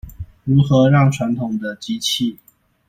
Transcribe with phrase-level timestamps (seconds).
[0.45, 2.39] 如何讓傳統的機器